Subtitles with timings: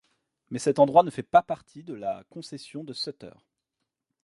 [0.49, 3.29] Mais cet endroit ne fait pas partie de la concession de Sutter.